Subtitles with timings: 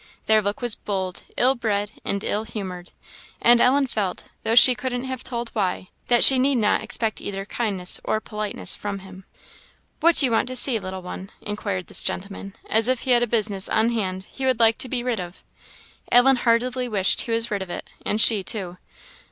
[0.25, 2.91] Their look was bold, ill bred, and ill humoured;
[3.39, 7.45] and Ellen felt, though she couldn't have told why, that she need not expect either
[7.45, 9.25] kindness or politeness from him.
[9.99, 13.21] "What do you want to see, little one?" inquired this gentleman, as if he had
[13.21, 15.43] a business on hand he would like to be rid of.
[16.11, 18.79] Ellen heartily wished he was rid of it, and she too.